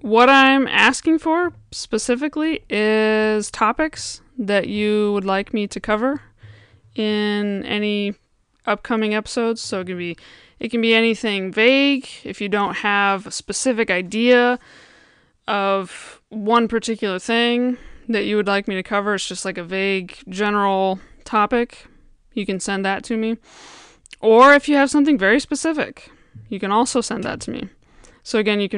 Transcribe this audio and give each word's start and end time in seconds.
what 0.00 0.28
I'm 0.28 0.66
asking 0.68 1.18
for 1.18 1.52
specifically 1.70 2.64
is 2.70 3.50
topics 3.50 4.20
that 4.38 4.68
you 4.68 5.12
would 5.12 5.24
like 5.24 5.52
me 5.52 5.66
to 5.66 5.80
cover 5.80 6.22
in 6.94 7.64
any 7.64 8.14
upcoming 8.66 9.14
episodes. 9.14 9.60
So 9.60 9.80
it 9.80 9.86
can 9.86 9.98
be 9.98 10.16
it 10.58 10.70
can 10.70 10.80
be 10.80 10.94
anything 10.94 11.52
vague 11.52 12.08
if 12.24 12.40
you 12.40 12.48
don't 12.48 12.76
have 12.78 13.26
a 13.26 13.30
specific 13.30 13.90
idea 13.90 14.58
of 15.46 16.20
one 16.28 16.68
particular 16.68 17.18
thing 17.18 17.78
that 18.08 18.24
you 18.24 18.36
would 18.36 18.46
like 18.46 18.68
me 18.68 18.74
to 18.74 18.82
cover. 18.82 19.14
It's 19.14 19.26
just 19.26 19.44
like 19.44 19.58
a 19.58 19.64
vague 19.64 20.18
general 20.28 20.98
topic. 21.24 21.86
You 22.34 22.44
can 22.44 22.60
send 22.60 22.84
that 22.84 23.04
to 23.04 23.16
me. 23.16 23.38
Or 24.20 24.52
if 24.54 24.68
you 24.68 24.76
have 24.76 24.90
something 24.90 25.16
very 25.16 25.38
specific, 25.38 26.10
you 26.48 26.58
can 26.58 26.72
also 26.72 27.00
send 27.00 27.24
that 27.24 27.40
to 27.42 27.50
me. 27.50 27.68
So 28.22 28.38
again, 28.38 28.60
you 28.60 28.68
can 28.68 28.76